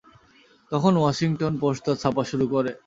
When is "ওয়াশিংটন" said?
0.97-1.53